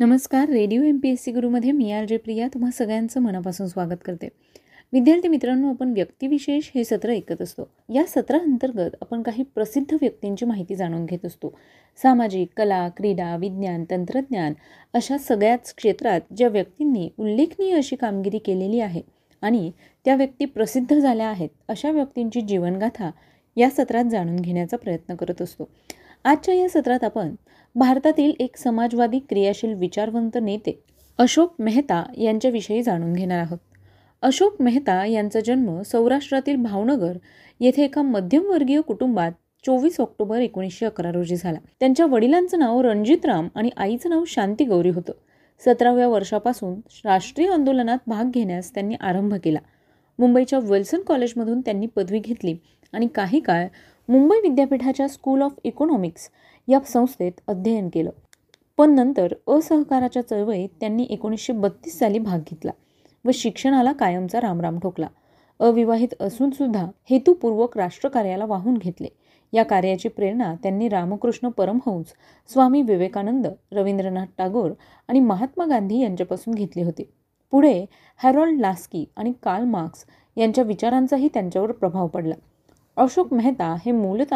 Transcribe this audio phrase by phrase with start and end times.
[0.00, 3.96] नमस्कार radio M P S C गुरुमध्ये मी R J Priya तुम्हा सगळ्यांचं मनापासून स्वागत
[4.04, 4.28] करते.
[4.92, 7.68] विद्यार्थी मित्रांनो आपण व्यक्तिविशेष हे सत्र ऐकत असतो.
[7.94, 11.52] या सत्राअंतर्गत आपण काही प्रसिद्ध व्यक्तींची माहिती जाणून घेत असतो.
[12.02, 14.54] सामाजिक कला क्रीडा विज्ञान तंत्रज्ञान
[14.94, 19.02] अशा सगळ्याच क्षेत्रात ज्या व्यक्तींनी उल्लेखनीय अशी कामगिरी केलेली आहे
[19.42, 19.70] आणि
[20.04, 23.10] त्या व्यक्ती प्रसिद्ध झाल्या आहेत अशा व्यक्तींची जीवनगाथा
[23.56, 25.68] या सत्रात जाणून घेण्याचा प्रयत्न करत असतो.
[26.24, 27.34] आजच्या या सत्रात आपण
[27.74, 30.78] भारतातील एक समाजवादी क्रियाशील विचारवंत नेते
[31.18, 33.58] अशोक मेहता यांच्याविषयी जाणून घेणार आहोत.
[34.22, 37.16] अशोक मेहता यांचा जन्म सौराष्ट्रातील भावनगर
[37.60, 39.32] येथे एका मध्यमवर्गीय कुटुंबात
[39.64, 41.58] चोवीस ऑक्टोबर एकोणीसशे अकरा रोजी झाला.
[41.80, 45.12] त्यांच्या वडिलांचं नाव रणजितराम आणि आईचं नाव शांती गौरी होतं.
[45.64, 46.74] सतराव्या वर्षापासून
[47.04, 49.58] राष्ट्रीय आंदोलनात भाग घेण्यास त्यांनी आरंभ केला.
[50.18, 52.56] मुंबईच्या विल्सन कॉलेजमधून त्यांनी पदवी घेतली
[52.92, 53.66] आणि काही काळ
[54.08, 56.30] मुंबई विद्यापीठाच्या स्कूल ऑफ इकॉनॉमिक्स
[56.70, 58.10] या संस्थेत अध्ययन केलं.
[58.78, 62.72] पण नंतर असहकाराच्या चळवळीत त्यांनी एकोणीसशे बत्तीस साली भाग घेतला
[63.24, 65.06] व शिक्षणाला कायमचा रामराम ठोकला.
[65.60, 69.08] अविवाहित असून सुद्धा हेतुपूर्वक राष्ट्रकार्याला वाहून घेतले.
[69.52, 72.12] या कार्याची प्रेरणा त्यांनी रामकृष्ण परमहंस
[72.48, 74.70] स्वामी विवेकानंद रवींद्रनाथ टागोर
[75.08, 77.10] आणि महात्मा गांधी यांच्यापासून घेतली होती.
[77.52, 77.84] पुढे
[78.16, 80.04] हॅरोल्ड लास्की आणि कार्ल मार्क्स
[80.36, 82.34] यांच्या विचारांचाही त्यांच्यावर प्रभाव पडला.
[82.96, 84.34] अशोक मेहता हे मूलत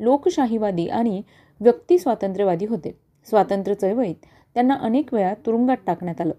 [0.00, 1.22] लोकशाहीवादी आणि
[1.62, 2.98] व्यक्ती स्वातंत्र्यवादी होते.
[3.28, 4.14] स्वातंत्र्य चळवळीत
[4.54, 6.34] त्यांना अनेक वेळा तुरुंगात टाकण्यात आलं.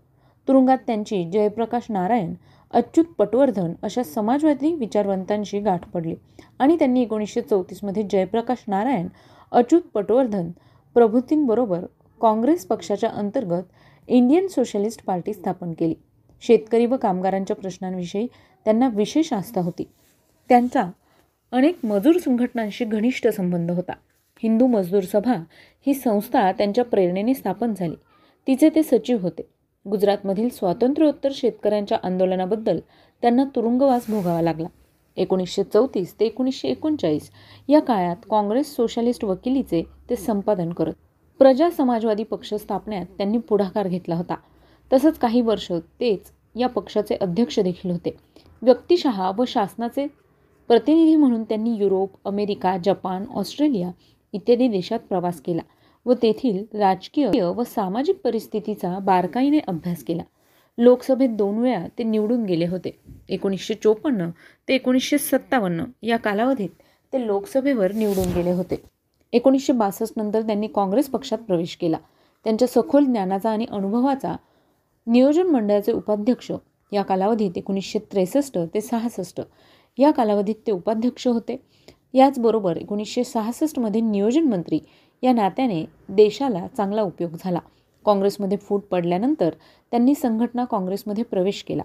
[0.48, 2.34] तुरुंगात त्यांची जयप्रकाश नारायण
[2.72, 6.16] अच्युत पटवर्धन अशा समाजवादी विचारवंतांशी गाठ पडली
[6.60, 9.08] आणि त्यांनी एकोणीसशे चौतीसमध्ये जयप्रकाश नारायण
[9.52, 10.52] अच्युत पटवर्धन
[10.94, 11.86] प्रभूतींबरोबर
[12.22, 13.64] काँग्रेस पक्षाच्या अंतर्गत
[14.08, 15.96] इंडियन सोशलिस्ट पार्टी स्थापन केली.
[16.42, 18.28] शेतकरी व कामगारांच्या प्रश्नांविषयी
[18.66, 19.84] त्यांना विशेष आस्था होती.
[20.50, 20.84] त्यांचा
[21.52, 23.94] अनेक मजूर संघटनांशी घनिष्ठ संबंध होता.
[24.44, 25.36] हिंदू मजदूर सभा
[25.88, 27.96] ही संस्था त्यांच्या प्रेरणेने स्थापन झाली.
[28.48, 29.42] तिचे ते सचिव होते.
[29.90, 32.80] गुजरातमधील स्वातंत्र्योत्तर शेतकऱ्यांच्या आंदोलनाबद्दल
[33.22, 34.68] त्यांना तुरुंगवास भोगावा लागला.
[35.18, 37.30] एकोणीसशे चौतीस ते एकोणीसशे एकोणचाळीस
[37.70, 40.94] या काळात काँग्रेस सोशलिस्ट वकिलीचे ते संपादन करत
[41.40, 44.36] प्रजा समाजवादी पक्ष स्थापण्यात त्यांनी पुढाकार घेतला होता.
[44.94, 48.16] तसंच काही वर्ष तेच या पक्षाचे अध्यक्ष देखील होते.
[48.62, 50.08] व्यक्तिशहा व शासनाचे
[50.68, 53.92] प्रतिनिधी म्हणून त्यांनी युरोप अमेरिका जपान ऑस्ट्रेलिया
[54.34, 55.62] इत्यादी देशात प्रवास केला
[56.06, 60.24] व तेथील राजकीय व सामाजिक परिस्थितीचा बारकाईने अभ्यास केला.
[60.78, 62.98] लोकसभेत दोन वेळा ते निवडून गेले होते.
[63.30, 64.30] एकोणीसशे चोपन्न
[64.68, 66.70] ते एकोणीसशे सत्तावन्न या कालावधीत
[67.14, 68.82] ते लोकसभेवर निवडून गेले होते.
[69.34, 71.98] एकोणीसशे बासष्ट नंतर त्यांनी काँग्रेस पक्षात प्रवेश केला.
[72.46, 74.36] त्यांच्या सखोल ज्ञानाचा आणि अनुभवाचा
[75.08, 76.52] नियोजन मंडळाचे उपाध्यक्ष
[76.92, 79.42] या कालावधीत एकोणीसशे त्रेसष्ट ते सहासष्ट
[79.98, 81.56] या कालावधीत ते उपाध्यक्ष होते.
[82.14, 84.80] याचबरोबर एकोणीसशे सहासष्टमध्ये नियोजन मंत्री
[85.24, 87.60] या नात्याने देशाला चांगला उपयोग झाला.
[88.06, 89.50] काँग्रेसमध्ये फूट पडल्यानंतर
[89.92, 91.84] त्यांनी संघटना काँग्रेसमध्ये प्रवेश केला.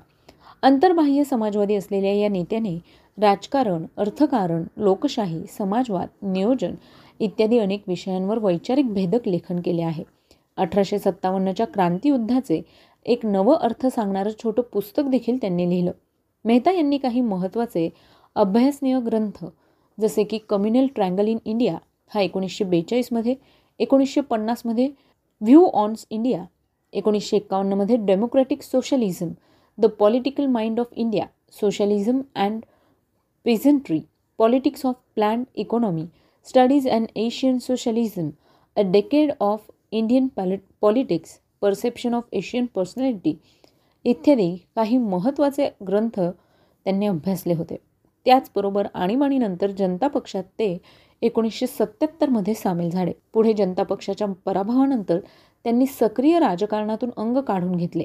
[0.63, 2.77] अंतर्बाह्य समाजवादी असलेल्या या नेत्याने
[3.19, 6.75] राजकारण अर्थकारण लोकशाही समाजवाद नियोजन
[7.21, 10.05] इत्यादी अनेक विषयांवर वैचारिक भेदक लेखन केले आहे.
[10.57, 12.61] अठराशे सत्तावन्नच्या क्रांतियुद्धाचे
[13.07, 15.91] एक नवं अर्थ सांगणारं छोटं पुस्तक देखील त्यांनी लिहिलं.
[16.45, 17.89] मेहता यांनी काही महत्त्वाचे
[18.37, 19.45] अभ्यासनीय ग्रंथ
[20.01, 21.79] जसे की कम्युनल ट्रँगल इन इंडिया
[22.11, 23.35] हा एकोणीसशे बेचाळीसमध्ये
[23.81, 24.89] एकोणीसशे पन्नासमध्ये
[25.41, 26.45] व्ह्यू ऑन्स इंडिया
[26.93, 29.33] एकोणीसशे एक्कावन्नमध्ये democratic socialism
[29.79, 31.27] the political mind of India
[31.61, 32.65] socialism and
[33.45, 34.01] peasantry
[34.39, 36.05] politics of plan economy
[36.47, 38.31] studies and Asian socialism
[38.77, 43.35] a decade of Indian पॅलि politics perception of Asian personality
[44.05, 47.77] इत्यादी काही महत्त्वाचे ग्रंथ त्यांनी अभ्यासले होते.
[48.29, 50.79] त्याचबरोबर आणीबाणीनंतर जनता पक्षात ते
[51.23, 53.13] एकोणीसशे सत्याहत्तरमध्ये सामील झाले.
[53.33, 55.19] पुढे जनता पक्षाच्या पराभवानंतर
[55.65, 58.05] त्यांनी सक्रिय राजकारणातून अंग काढून घेतले.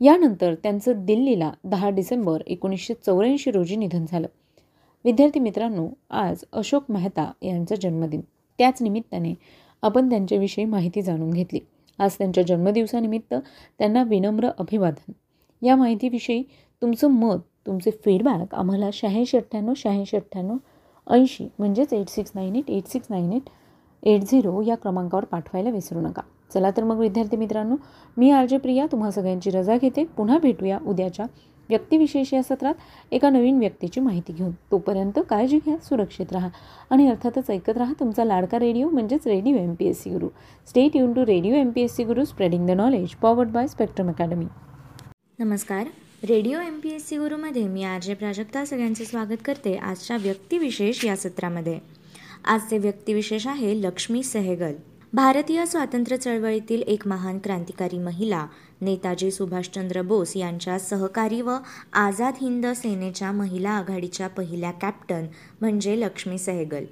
[0.00, 4.26] यानंतर त्यांचं दिल्लीला दहा डिसेंबर एकोणीसशे चौऱ्याऐंशी रोजी निधन झालं.
[5.04, 8.20] विद्यार्थी मित्रांनो आज अशोक मेहता यांचा जन्मदिन.
[8.58, 9.34] त्याच निमित्ताने
[9.82, 11.60] आपण त्यांच्याविषयी माहिती जाणून घेतली.
[11.98, 13.34] आज त्यांच्या जन्मदिवसानिमित्त
[13.78, 15.12] त्यांना विनम्र अभिवादन.
[15.66, 16.42] या माहितीविषयी
[16.82, 20.56] तुमचं मत तुमचे फीडबॅक आम्हाला शहाऐंशी अठ्ठ्याण्णव शहाऐंशी अठ्ठ्याण्णव
[21.06, 23.48] ऐंशी म्हणजेच eight six nine eight eight six nine eight
[24.02, 26.22] eight zero या क्रमांकावर पाठवायला विसरू नका.
[26.54, 27.76] चला तर मग विद्यार्थी मित्रांनो
[28.16, 30.04] मी आर जे प्रिया तुम्हा सगळ्यांची रजा घेते.
[30.16, 31.26] पुन्हा भेटूया उद्याच्या
[31.68, 32.74] व्यक्तिविशेष या सत्रात
[33.12, 34.50] एका नवीन व्यक्तीची माहिती घेऊन.
[34.70, 36.48] तोपर्यंत काळजी घ्या सुरक्षित राहा
[36.90, 40.28] आणि अर्थातच ऐकत राहा तुमचा लाडका रेडिओ म्हणजेच radio M P S C Guru.
[40.68, 44.08] Stay युन to radio M P S C Guru spreading the knowledge powered by Spectrum
[44.08, 44.46] Academy
[45.38, 45.84] नमस्कार.
[46.28, 51.04] Radio M P S C गुरुमध्ये मी आर जे प्राजक्ता सगळ्यांचे स्वागत करते आजच्या व्यक्तिविशेष
[51.04, 51.78] या सत्रामध्ये.
[52.44, 54.72] आजचे व्यक्तिविशेष आहे लक्ष्मी सहगल.
[55.12, 58.46] भारतीय स्वातंत्र्य चळवळीतील एक महान क्रांतिकारी महिला
[58.80, 61.56] नेताजी सुभाषचंद्र बोस यांच्या सहकारी व
[61.92, 65.26] आझाद हिंद सेनेच्या महिला आघाडीच्या पहिल्या कॅप्टन
[65.60, 66.84] म्हणजे लक्ष्मी सहगल.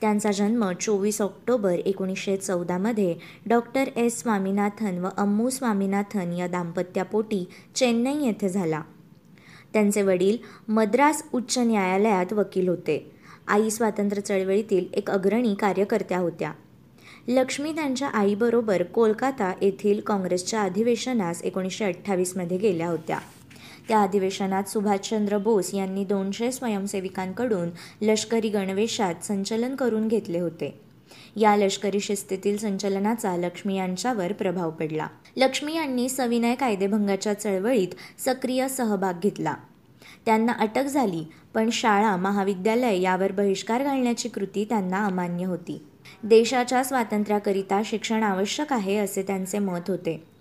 [0.00, 3.14] त्यांचा जन्म चोवीस ऑक्टोबर एकोणीसशे चौदामध्ये
[3.46, 8.82] डॉक्टर एस स्वामीनाथन व अम्मू स्वामीनाथन या दाम्पत्यापोटी चेन्नई येथे झाला.
[9.72, 10.36] त्यांचे वडील
[10.68, 13.12] मद्रास उच्च न्यायालयात वकील होते.
[13.46, 16.52] आई स्वातंत्र्य चळवळीतील एक अग्रणी कार्यकर्त्या होत्या.
[17.28, 23.18] लक्ष्मी त्यांच्या आईबरोबर कोलकाता येथील काँग्रेसच्या अधिवेशनास एकोणीसशे अठ्ठावीसमध्ये गेल्या होत्या.
[23.88, 27.68] त्या अधिवेशनात सुभाषचंद्र बोस यांनी दोनशे स्वयंसेविकांकडून
[28.02, 30.80] लष्करी गणवेशात संचलन करून घेतले होते.
[31.36, 35.06] या लष्करी शिस्तीतील संचलनाचा लक्ष्मी यांच्यावर प्रभाव पडला.
[35.36, 37.88] लक्ष्मी यांनी सविनय कायदेभंगाच्या चळवळीत
[38.18, 39.54] सक्रिय सहभाग घेतला.
[40.26, 41.24] त्यांना अटक झाली
[41.54, 45.82] पण शाळा महाविद्यालय यावर बहिष्कार घालण्याची कृती त्यांना अमान्य होती.
[46.22, 50.37] देशाच्या स्वातंत्र्याकरिता शिक्षण आवश्यक आहे असे त्यांचे मत होते.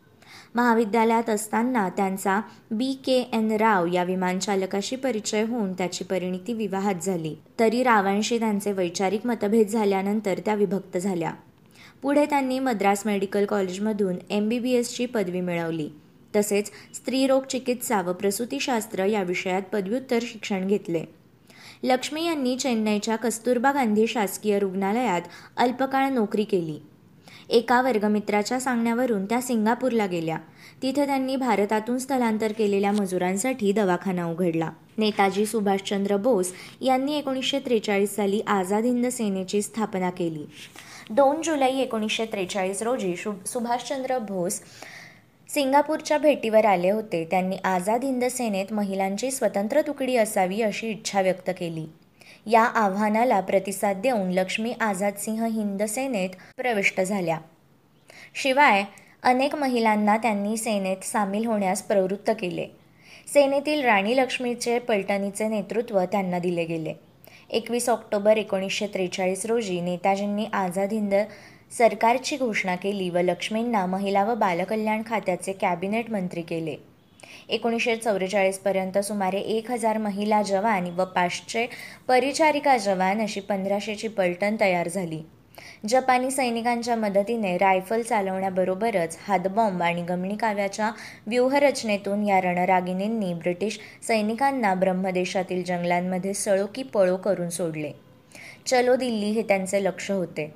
[0.56, 2.42] महाविद्यालयात असताना त्यांचा
[2.72, 7.36] बी के एन राव या विमानचालकाशी परिचय होऊन त्याची परिणिती विवाहात झाली.
[7.60, 11.32] तरी रावांशी त्यांचे वैचारिक मतभेद झाल्यानंतर त्या विभक्त झाल्या.
[12.02, 15.90] पुढे त्यांनी मद्रास मेडिकल कॉलेजमधून एम बी बी एसची पदवी मिळवली.
[16.36, 21.06] तसेच स्त्रीरोग चिकित्सा व प्रसूतीशास्त्र या विषयात पदव्युत्तर शिक्षण घेतले.
[21.84, 25.22] लक्ष्मी यांनी चेन्नईच्या कस्तुरबा गांधी शासकीय रुग्णालयात
[25.58, 26.80] अल्पकाळ नोकरी केली.
[27.50, 30.38] एका वर्गमित्राच्या सांगण्यावरून त्या सिंगापूरला गेल्या.
[30.82, 34.70] तिथे त्यांनी भारतातून स्थलांतर केलेल्या मजुरांसाठी दवाखाना उघडला.
[34.98, 36.52] नेताजी सुभाषचंद्र बोस
[36.82, 40.46] यांनी एकोणीसशे त्रेचाळीस साली आझाद हिंद सेनेची स्थापना केली.
[41.10, 43.16] दोन जुलै एकोणीसशे त्रेचाळीस रोजी
[43.46, 44.62] सुभाषचंद्र बोस
[45.50, 47.28] सिंगापूरच्या भेटीवर आले होते.
[47.32, 51.86] त्यांनी आझाद हिंद सेनेत महिलांची स्वतंत्र तुकडी असावी अशी इच्छा व्यक्त केली.
[52.48, 57.38] या आव्हानाला प्रतिसाद देऊन लक्ष्मी आझाद सिंह हिंद सेनेत प्रविष्ट झाल्या.
[58.36, 58.84] शिवाय
[59.24, 62.68] अनेक महिलांना त्यांनी सेनेत सामील होण्यास प्रवृत्त केले.
[63.34, 66.94] सेनेतील राणी लक्ष्मीचे पलटणीचे नेतृत्व त्यांना दिले गेले.
[67.50, 71.16] एकवीस ऑक्टोबर एकोणीसशे त्रेचाळीस रोजी नेताजींनी आझाद हिंद
[71.78, 76.76] सरकारची घोषणा केली व लक्ष्मींना महिला व बालकल्याण खात्याचे कॅबिनेट मंत्री केले.
[77.50, 81.68] एकोणीसशे चौवेचाळीसपर्यंत सुमारे एक हजार महिला जवान व पाचशे
[82.08, 85.22] परिचारिका जवान अशी पंधराशेची पलटण तयार झाली.
[85.88, 90.92] जपानी सैनिकांच्या मदतीने रायफल चालवण्याबरोबरच हातबॉम्ब आणि गमणीकाव्याच्या
[91.28, 97.92] व्यूहरचनेतून या रणरागिणींनी ब्रिटिश सैनिकांना ब्रह्मदेशातील जंगलांमध्ये सळोकी पळो करून सोडले.
[98.66, 100.54] चलो दिल्ली हे त्यांचे लक्ष होते.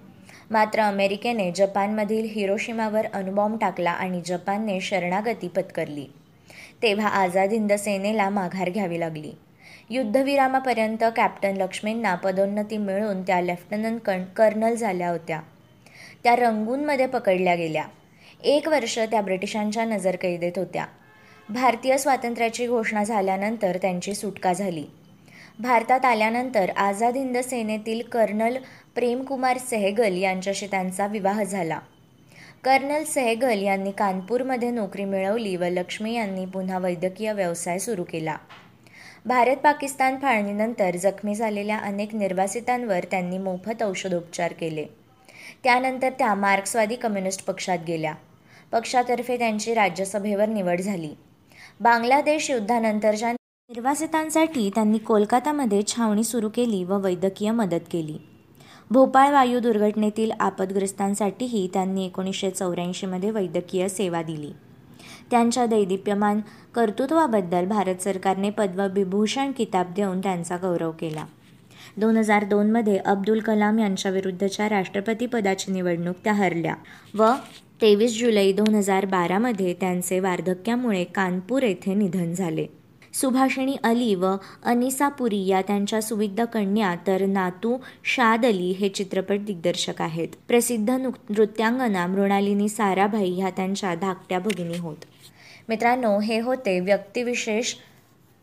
[0.51, 6.05] मात्र अमेरिकेने जपानमधील हिरोशिमावर अणुबॉम्ब टाकला आणि जपानने शरणागती पत्करली.
[6.83, 9.31] तेव्हा आझाद हिंद सेनेला माघार घ्यावी लागली.
[9.89, 15.41] युद्धविरामापर्यंत कॅप्टन लक्ष्मींना पदोन्नती मिळून त्या लेफ्टनंट कण कर्नल झाल्या होत्या.
[16.23, 17.83] त्या रंगूनमध्ये पकडल्या गेल्या.
[18.43, 20.85] एक वर्ष त्या ब्रिटिशांच्या नजरकैदेत होत्या.
[21.49, 24.83] भारतीय स्वातंत्र्याची घोषणा झाल्यानंतर त्यांची सुटका झाली.
[25.59, 28.57] भारतात आल्यानंतर आझाद हिंद सेनेतील कर्नल
[28.95, 31.79] प्रेमकुमार सेहगल यांच्याशी त्यांचा विवाह झाला.
[32.63, 38.35] कर्नल सेहगल यांनी कानपूरमध्ये नोकरी मिळवली व लक्ष्मी यांनी पुन्हा वैद्यकीय व्यवसाय सुरू केला.
[39.25, 44.85] भारत पाकिस्तान फाळणीनंतर जखमी झालेल्या अनेक निर्वासितांवर त्यांनी मोफत औषधोपचार केले.
[45.63, 48.13] त्यानंतर त्या मार्क्सवादी कम्युनिस्ट पक्षात गेल्या.
[48.71, 51.09] पक्षातर्फे त्यांची राज्यसभेवर निवड झाली.
[51.79, 58.17] बांगलादेश युद्धानंतरच्या निर्वासितांसाठी त्यांनी कोलकातामध्ये छावणी सुरू केली व वैद्यकीय मदत केली.
[58.91, 64.49] भोपाळ वायू दुर्घटनेतील आपदग्रस्तांसाठीही त्यांनी एकोणीसशे चौऱ्याऐंशीमध्ये वैद्यकीय सेवा दिली.
[65.31, 66.41] त्यांच्या दैदिप्यमान
[66.75, 71.25] कर्तृत्वाबद्दल भारत सरकारने पद्मविभूषण किताब देऊन त्यांचा गौरव केला.
[71.97, 76.75] दोन हजार दोनमध्ये अब्दुल कलाम यांच्याविरुद्धच्या राष्ट्रपतीपदाची निवडणूक त्या हरल्या
[77.15, 77.31] व
[77.81, 82.65] तेवीस जुलै दोन हजार बारामध्ये त्यांचे वार्धक्यामुळे कानपूर येथे निधन झाले.
[83.13, 89.39] सुभाषिणी अली व अनिसा पुरी या त्यांच्या सुविद्ध कन्या तर नातू शाद अली हे चित्रपट
[89.39, 90.27] दिग्दर्शक आहेत.
[90.47, 94.97] प्रसिद्ध नृत्यांगना मृणालिनी साराभाई ह्या त्यांच्या धाकट्या भगिनी होत.
[95.69, 97.73] मित्रांनो हे होते व्यक्तिविशेष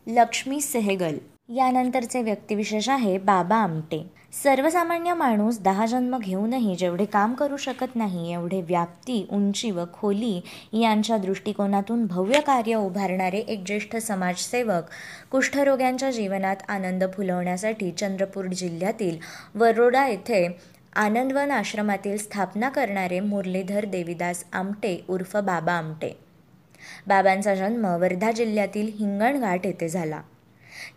[0.07, 1.17] लक्ष्मी सेहगल.
[1.49, 4.18] यानंतरचे व्यक्तिविशेष आहे बाबा आमटे.
[4.33, 10.41] सर्वसामान्य माणूस दहा जन्म घेऊनही जेवढे काम करू शकत नाही एवढे व्याप्ती उंची व खोली
[10.73, 14.89] यांच्या दृष्टिकोनातून भव्य कार्य उभारणारे एक ज्येष्ठ समाजसेवक
[15.31, 19.17] कुष्ठरोग्यांच्या जीवनात आनंद फुलवण्यासाठी चंद्रपूर जिल्ह्यातील
[19.55, 20.47] वरोडा येथे
[20.95, 26.11] आनंदवन आश्रमातील स्थापना करणारे मुरलीधर देवीदास आमटे उर्फ बाबा आमटे.
[27.07, 30.21] बाबांचा जन्म वर्धा जिल्ह्यातील हिंगणघाट येथे झाला.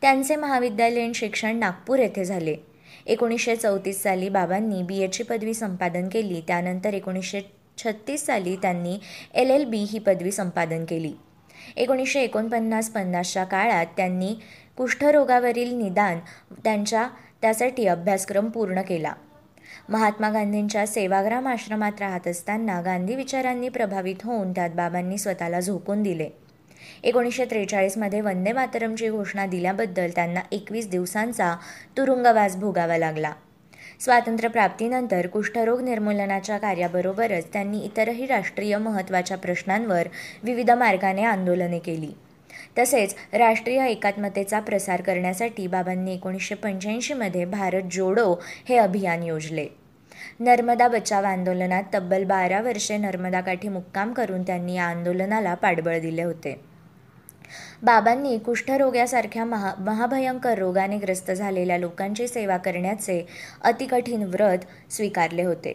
[0.00, 2.71] त्यांचे महाविद्यालयीन शिक्षण नागपूर येथे झाले.
[3.06, 6.40] एकोणीसशे चौतीस साली बाबांनी बी एची पदवी संपादन केली.
[6.40, 7.40] त्यानंतर एकोणीसशे
[7.78, 8.98] छत्तीस साली त्यांनी
[9.34, 11.12] एल एल बी ही पदवी संपादन केली.
[11.76, 14.34] एकोणीसशे एकोणपन्नास पन्नासच्या काळात त्यांनी
[14.76, 16.18] कुष्ठरोगावरील निदान
[16.64, 17.08] त्यांच्या
[17.42, 19.12] त्यासाठी अभ्यासक्रम पूर्ण केला.
[19.88, 26.28] महात्मा गांधींच्या सेवाग्राम आश्रमात राहत असताना गांधी विचारांनी प्रभावित होऊन त्यात बाबांनी स्वतःला झोकून दिले.
[27.02, 31.56] एकोणीसशे त्रेचाळीसमध्ये वंदे मातरमची घोषणा दिल्याबद्दल त्यांना एकवीस दिवसांचा
[31.96, 33.32] तुरुंगवास भोगावा लागला.
[34.00, 40.08] स्वातंत्र्यप्राप्तीनंतर कुष्ठरोग निर्मूलनाच्या कार्याबरोबरच त्यांनी इतरही राष्ट्रीय महत्त्वाच्या प्रश्नांवर
[40.42, 42.10] विविध मार्गाने आंदोलने केली.
[42.78, 48.34] तसेच राष्ट्रीय एकात्मतेचा प्रसार करण्यासाठी बाबांनी एकोणीसशे पंच्याऐंशीमध्ये भारत जोडो
[48.68, 49.66] हे अभियान योजले.
[50.40, 56.71] नर्मदा बचाव आंदोलनात तब्बल बारा वर्षे नर्मदाकाठी मुक्काम करून त्यांनी या आंदोलनाला पाठबळ दिले होते.
[57.82, 63.26] बाबांनी कुष्ठरोग्यासारख्या महा महाभयंकर रोगाने ग्रस्त झालेल्या लोकांची सेवा करण्याचे
[63.60, 64.58] अतिकठीण व्रत
[64.92, 65.72] स्वीकारले होते.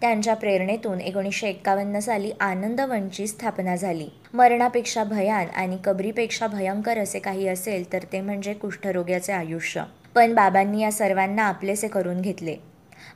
[0.00, 4.08] त्यांच्या प्रेरणेतून एकोणीसशे एक्कावन्न साली आनंदवनची स्थापना झाली.
[4.34, 9.82] मरणापेक्षा भयान आणि कबरीपेक्षा भयंकर असे काही असेल तर ते म्हणजे कुष्ठरोग्याचे आयुष्य.
[10.14, 12.56] पण बाबांनी या सर्वांना आपलेसे करून घेतले.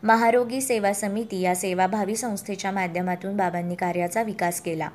[0.03, 4.89] महारोगी सेवा समिती या सेवाभावी संस्थेच्या माध्यमातून बाबांनी कार्याचा विकास केला.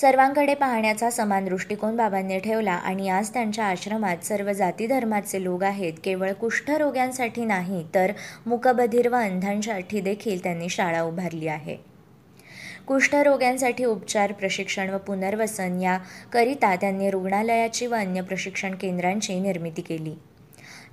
[0.00, 5.92] सर्वांकडे पाहण्याचा समान दृष्टिकोन बाबांनी ठेवला आणि आज त्यांच्या आश्रमात सर्व जाती धर्माचे लोक आहेत
[6.04, 8.12] केवळ कुष्ठरोग्यांसाठी नाही तर
[8.46, 11.76] मुकबधीर व अंधांसाठी देखील त्यांनी शाळा उभारली आहे.
[12.86, 20.14] कुष्ठरोग्यांसाठी उपचार प्रशिक्षण व पुनर्वसन याकरिता त्यांनी रुग्णालयाची व अन्य प्रशिक्षण केंद्रांची निर्मिती केली.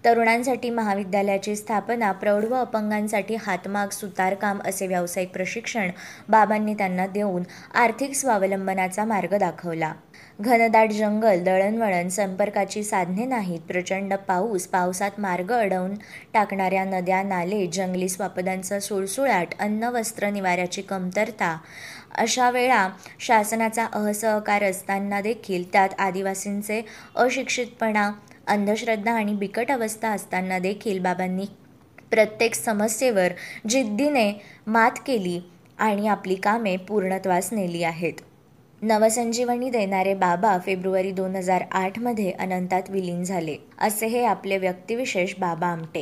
[0.06, 5.90] तरुणांसाठी महाविद्यालयाची स्थापना प्रौढ व अपंगांसाठी हातमाग सुतारकाम असे व्यावसायिक प्रशिक्षण
[6.30, 7.44] बाबांनी त्यांना देऊन
[7.74, 9.94] आर्थिक स्वावलंबनाचा मार्ग दाखवला.
[10.42, 15.94] घनदाट जंगल दळणवळण संपर्काची साधने नाहीत प्रचंड पाऊस पावसात मार्ग अडवून
[16.34, 21.56] टाकणाऱ्या नद्या नाले जंगली स्वापदांचा सुळसुळाट अन्न वस्त्र निवाऱ्याची कमतरता
[22.18, 22.88] अशा वेळा
[23.20, 26.82] शासनाचा असहकार असताना देखील त्यात आदिवासींचे
[27.16, 28.12] अशिक्षितपणा
[28.48, 31.46] अंधश्रद्धा आणि बिकट अवस्था असताना देखील बाबांनी
[32.12, 33.34] प्रत्येक समस्येवर
[33.70, 34.32] जिद्दीने
[34.68, 35.40] मात केली
[35.78, 38.14] आणि आपली कामे पूर्णत्वास नेली आहेत.
[38.82, 43.56] नवसंजीवनी देणारे बाबा फेब्रुवारी दोन हजार आठमध्ये अनंतात विलीन झाले.
[43.78, 46.02] असे हे आपले व्यक्तिविशेष बाबा आमटे.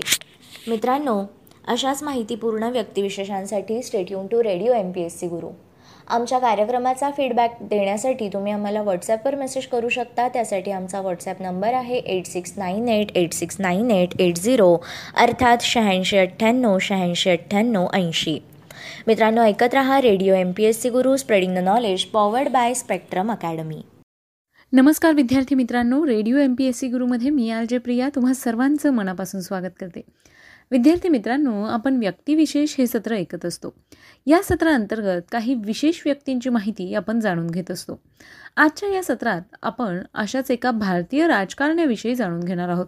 [0.67, 1.21] मित्रांनो
[1.67, 5.49] अशाच माहितीपूर्ण व्यक्तिविशेषांसाठी stay tuned to radio M P S C Guru
[6.07, 10.27] आमच्या कार्यक्रमाचा फीडबॅक देण्यासाठी तुम्ही आम्हाला व्हॉट्सॲपवर मेसेज करू शकता.
[10.27, 14.75] त्यासाठी आमचा व्हॉट्सॲप नंबर आहे eight six nine eight eight six nine eight eight zero
[15.17, 18.37] अर्थात शहाऐंशी अठ्ठ्याण्णव शहाऐंशी अठ्ठ्याण्णव ऐंशी.
[19.07, 23.31] मित्रांनो ऐकत रहा radio M P S C Guru spreading the knowledge powered by Spectrum
[23.31, 23.81] Academy
[24.73, 28.93] नमस्कार विद्यार्थी मित्रांनो radio M P S C गुरुमध्ये मी आर जे प्रिया तुम्हा सर्वांचं
[28.93, 30.01] मनापासून स्वागत करते.
[30.73, 33.73] विद्यार्थी मित्रांनो आपण व्यक्तिविशेष हे सत्र ऐकत असतो.
[34.25, 38.01] या सत्राअंतर्गत काही विशेष व्यक्तींची माहिती आपण जाणून घेत असतो.
[38.57, 42.85] आजच्या या सत्रात आपण अशाच एका भारतीय राजकारण्याविषयी जाणून घेणार आहोत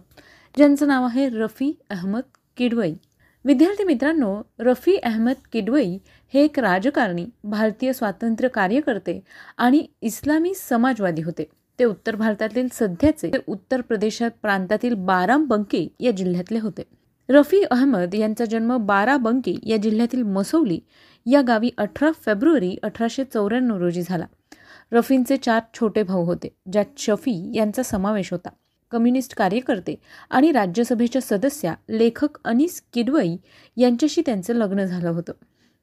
[0.56, 2.22] ज्यांचं नाव आहे रफी अहमद
[2.56, 2.94] किडवई.
[3.44, 5.98] विद्यार्थी मित्रांनो रफी अहमद किडवई
[6.34, 9.20] हे एक राजकारणी भारतीय स्वातंत्र्य कार्यकर्ते
[9.58, 11.48] आणि इस्लामी समाजवादी होते.
[11.78, 16.95] ते उत्तर भारतातील सध्याचे उत्तर प्रदेशात प्रांतातील बारामबंकी या जिल्ह्यातले होते.
[17.28, 20.78] रफी अहमद यांचा जन्म बाराबंकी या जिल्ह्यातील मसौली
[21.26, 24.26] या गावी अठरा फेब्रुवारी अठराशे चौऱ्याण्णव रोजी झाला.
[24.92, 28.48] रफींचे चार छोटे भाऊ होते ज्यात शफी यांचा समावेश होता.
[28.90, 29.94] कम्युनिस्ट कार्यकर्ते
[30.30, 33.36] आणि राज्यसभेच्या सदस्या लेखक अनिस किडवई
[33.76, 35.32] यांच्याशी त्यांचं लग्न झालं होतं.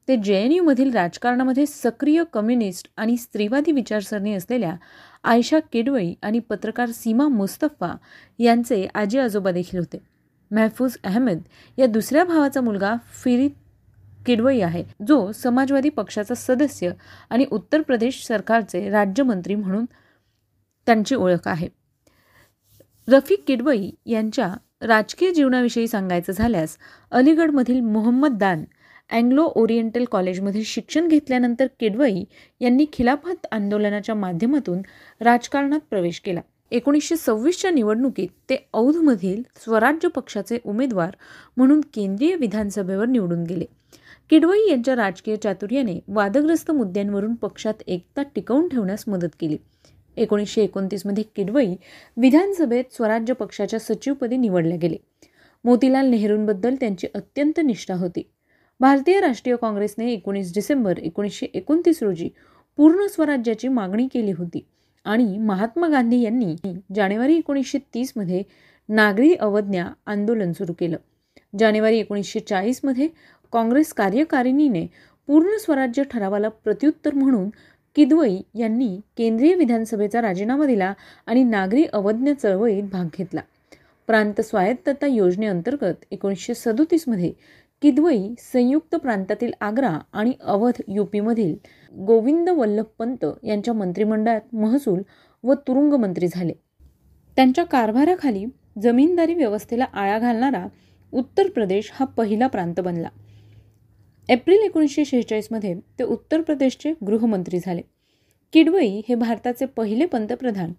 [0.08, 4.74] ते जे एन यूमधील राजकारणामध्ये सक्रिय कम्युनिस्ट आणि स्त्रीवादी विचारसरणी असलेल्या
[5.24, 7.96] आयशा किडवई आणि पत्रकार सीमा मुस्तफा
[8.38, 10.13] यांचे आजी आजोबा देखील होते.
[10.54, 11.40] महफूज अहमद
[11.78, 12.94] या दुसऱ्या भावाचा मुलगा
[13.24, 13.52] फिरीद
[14.26, 16.90] किडवई आहे जो समाजवादी पक्षाचा सदस्य
[17.30, 19.84] आणि उत्तर प्रदेश सरकारचे राज्यमंत्री म्हणून
[20.86, 21.68] त्यांची ओळख आहे.
[23.08, 26.76] रफिक किडवई यांच्या राजकीय जीवनाविषयी सांगायचं झाल्यास
[27.10, 28.64] अलीगडमधील मोहम्मद दान
[29.10, 32.24] अँग्लो ओरिएंटल कॉलेजमध्ये शिक्षण घेतल्यानंतर किडवई
[32.60, 34.80] यांनी खिलाफत आंदोलनाच्या माध्यमातून
[35.20, 36.40] राजकारणात प्रवेश केला.
[36.70, 41.16] एकोणीसशे सव्वीसच्या निवडणुकीत ते औधमधील स्वराज्य पक्षाचे उमेदवार
[41.56, 43.64] म्हणून केंद्रीय विधानसभेवर निवडून गेले.
[44.30, 49.56] किडवई यांच्या राजकीय चातुर्याने वादग्रस्त मुद्द्यांवरून पक्षात एकता टिकवून ठेवण्यास मदत केली.
[50.16, 51.74] एकोणीसशे एकोणतीसमध्ये किडवई
[52.16, 54.96] विधानसभेत स्वराज्य पक्षाच्या सचिवपदी निवडले गेले.
[55.64, 58.30] मोतीलाल नेहरूंबद्दल त्यांची अत्यंत निष्ठा होती.
[58.80, 62.28] भारतीय राष्ट्रीय काँग्रेसने एकोणीस डिसेंबर एकोणीसशे एकोणतीस रोजी
[62.76, 64.66] पूर्ण स्वराज्याची मागणी केली होती.
[65.04, 66.54] आणि महात्मा गांधी यांनी
[66.94, 68.42] जानेवारी एकोणीसशे तीसमध्ये
[68.88, 70.96] नागरी अवज्ञा आंदोलन सुरू केलं.
[71.58, 73.08] जानेवारी एकोणीसशे चाळीसमध्ये
[73.52, 74.86] काँग्रेस कार्यकारिणीने
[75.28, 77.48] पूर्ण स्वराज्य ठरावाला प्रत्युत्तर म्हणून
[77.96, 80.92] किदवई यांनी केंद्रीय विधानसभेचा राजीनामा दिला
[81.26, 83.40] आणि नागरी अवज्ञ चळवळीत भाग घेतला.
[84.06, 87.32] प्रांत स्वायत्तता योजनेअंतर्गत एकोणीसशे सदोतीसमध्ये
[87.82, 91.54] किदवई संयुक्त प्रांतातील आग्रा आणि अवध यूपीमधील
[91.94, 95.02] गोविंद वल्लभ पंत यांच्या मंत्रिमंडळात महसूल
[95.42, 96.52] व तुरुंग मंत्री झाले.
[97.36, 98.44] त्यांच्या कारभाराखाली
[98.82, 100.66] जमीनदारी व्यवस्थेला आळा घालणारा
[101.12, 103.08] उत्तर प्रदेश हा पहिला प्रांत बनला.
[104.28, 107.82] एप्रिल एकोणीसशे शेहेचाळीसमध्ये ते उत्तर प्रदेशचे गृहमंत्री झाले.
[108.52, 110.72] किडवई हे भारताचे पहिले पंतप्रधान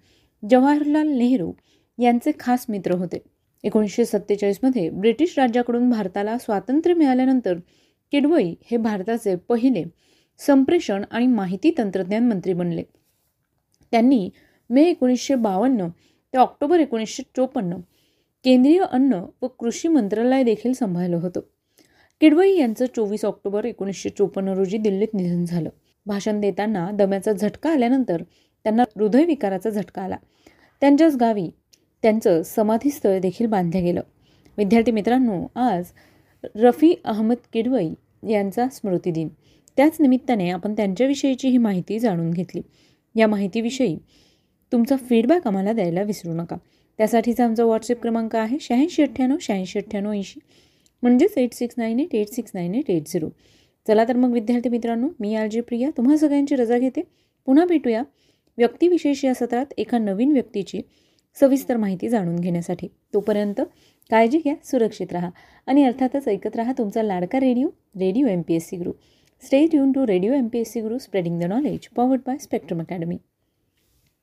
[0.50, 1.54] जवाहरलाल नेहरू
[2.00, 3.18] यांचे खास मित्र होते.
[3.66, 7.54] एकोणीसशे सत्तेचाळीसमध्ये ब्रिटिश राज्याकडून भारताला स्वातंत्र्य मिळाल्यानंतर
[8.12, 9.84] किडवई हे भारताचे पहिले
[10.38, 12.84] संप्रेषण आणि माहिती तंत्रज्ञान मंत्री बनले.
[13.92, 14.30] त्यांनी
[14.70, 15.88] मे एकोणीसशे बावन्न
[16.34, 17.78] ते ऑक्टोबर एकोणीसशे चोपन्न
[18.44, 21.40] केंद्रीय अन्न व कृषी मंत्रालय देखील सांभाळलं होतं.
[22.22, 25.70] किडवई यांचं चोवीस ऑक्टोबर एकोणीसशे चोपन्न रोजी दिल्लीत निधन झालं.
[26.06, 28.24] भाषण देताना दम्याचा झटका आल्यानंतर
[28.64, 30.18] त्यांना हृदयविकाराचा झटका आला.
[30.82, 31.50] त्यांच्याच गावी
[32.06, 34.02] त्यांचं समाधीस्थळ देखील बांधलं गेलं.
[34.58, 35.86] विद्यार्थी मित्रांनो आज
[36.56, 37.90] रफी अहमद किडवई
[38.30, 39.28] यांचा स्मृतिदिन
[39.78, 42.62] त्याच निमित्ताने आपण त्यांच्याविषयीची ही माहिती जाणून घेतली.
[43.16, 43.98] या माहितीविषयी
[44.72, 46.58] तुमचा फीडबॅक आम्हाला द्यायला विसरू नका.
[46.98, 50.40] त्यासाठीचा आमचा व्हॉट्सअप क्रमांक आहे शहाऐंशी अठ्ठ्याण्णव शहाऐंशी अठ्ठ्याण्णव ऐंशी.
[51.02, 53.30] म्हणजेच eight six nine eight eight six nine eight eight zero
[53.88, 55.90] चला तर मग विद्यार्थी मित्रांनो मी आर जे प्रिया.
[55.98, 57.02] तुम्हा सगळ्यांची रजा घेते.
[57.46, 58.04] पुन्हा भेटूया
[58.58, 60.82] व्यक्तिविशेष या सत्रात एका नवीन व्यक्तीची.
[61.38, 62.88] सविस्तर माहिती जाणून घेण्यासाठी.
[63.14, 63.62] तोपर्यंत
[64.10, 65.30] काळजी घ्या सुरक्षित राहा
[65.68, 68.96] आणि अर्थातच ऐकत राहा तुमचा लाडका radio radio M P S C group
[69.44, 72.80] stay युन to radio M P S C group spreading the knowledge powered by Spectrum
[72.80, 73.18] Academy